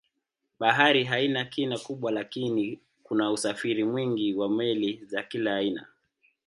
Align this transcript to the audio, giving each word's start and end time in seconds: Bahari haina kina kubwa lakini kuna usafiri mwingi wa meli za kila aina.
Bahari 0.59 1.03
haina 1.03 1.45
kina 1.45 1.77
kubwa 1.79 2.11
lakini 2.11 2.79
kuna 3.03 3.31
usafiri 3.31 3.83
mwingi 3.83 4.33
wa 4.33 4.49
meli 4.49 5.05
za 5.05 5.23
kila 5.23 5.55
aina. 5.55 5.87